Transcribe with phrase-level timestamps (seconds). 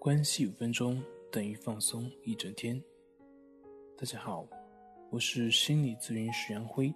[0.00, 2.82] 关系五分钟等于放松一整天。
[3.98, 4.48] 大家好，
[5.10, 6.90] 我是心理咨询师杨辉，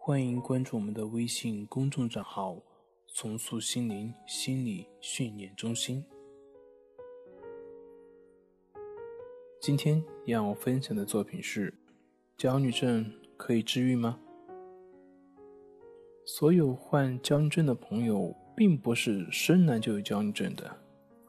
[0.00, 2.58] 欢迎关注我们的微信公众账号
[3.12, 6.02] “重塑心灵心理训练中心”。
[9.60, 11.74] 今天要分享的作品是：
[12.38, 14.18] 焦虑症可以治愈吗？
[16.24, 20.78] 所有患焦虑症的朋友，并不是生来就有焦虑症的。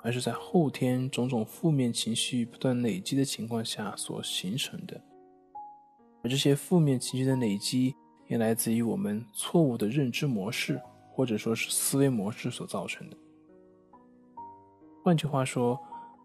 [0.04, 5.02] 而是在后天种种负面情绪不断累积的情况下所形成的，
[6.22, 7.96] 而这些负面情绪的累积
[8.28, 10.80] 也来自于我们错误的认知模式
[11.10, 13.18] 或者说是思维模式所造成的。
[15.04, 15.80] 换句话说，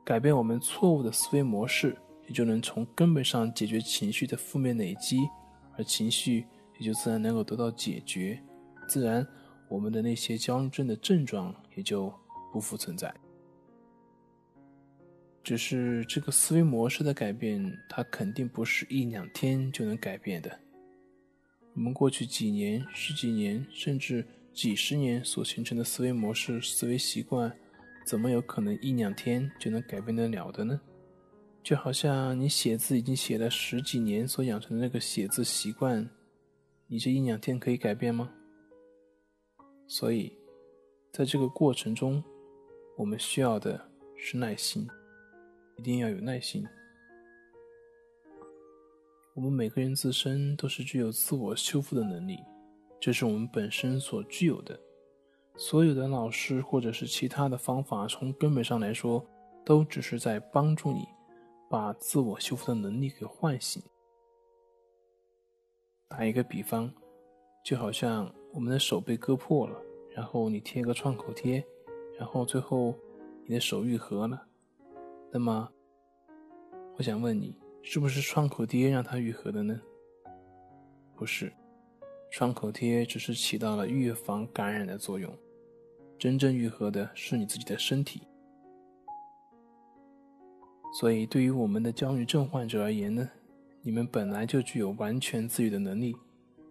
[0.04, 5.20] 改变我们错误的思维模式，也就能从根本上解决情绪的负面累积，
[5.76, 6.46] 而情绪
[6.78, 8.42] 也就自然能够得到解决，
[8.88, 9.26] 自然
[9.68, 12.12] 我们的那些焦虑症的症状也就
[12.52, 13.12] 不复存在。
[15.48, 20.60] 只是这个思维模式的改变，它肯定不是一两天就能改变的。
[21.72, 27.50] 我们过去几年、十几年，甚至几十年所形成的思维模式、思维习惯，
[28.04, 30.78] 怎么有可能一两天就能改变得了的呢？
[31.62, 36.06] 就好像你写字已经写了十几年所养成的那个写字习惯，
[36.88, 38.30] 你这一两天可以改变吗？
[39.86, 40.30] 所以，
[41.10, 42.22] 在这个过程中，
[42.98, 44.86] 我们需要的是耐心。
[45.78, 46.66] 一定要有耐心。
[49.34, 52.40] 我们每个人自身都是具有自我修复的能力，
[53.00, 54.78] 这是我们本身所具有的。
[55.56, 59.24] 所有的老师或者是其他的方法，从根本上来说，
[59.64, 61.04] 都只是在帮助你
[61.70, 63.80] 把自我修复的能力给唤醒。
[66.08, 66.92] 打一个比方，
[67.64, 69.80] 就好像我们的手被割破了，
[70.14, 71.64] 然后你贴个创口贴，
[72.18, 72.94] 然后最后
[73.46, 74.46] 你的手愈合了。
[75.30, 75.68] 那么，
[76.96, 79.78] 我想问你，是不是创口贴让它愈合的呢？
[81.14, 81.52] 不是，
[82.30, 85.30] 创口贴只是起到了预防感染的作用，
[86.18, 88.22] 真正愈合的是你自己的身体。
[90.98, 93.28] 所以，对于我们的焦虑症患者而言呢，
[93.82, 96.16] 你们本来就具有完全自愈的能力，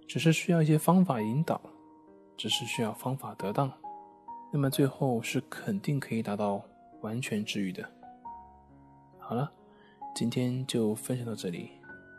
[0.08, 1.62] 只是需要一些方法引导，
[2.36, 3.72] 只是需要方法得当，
[4.52, 6.66] 那么最后是肯定可以达到
[7.02, 7.88] 完全治愈的。
[9.28, 9.52] 好了，
[10.16, 11.72] 今天就分享到这里，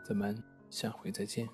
[0.07, 1.49] 咱们下回再见。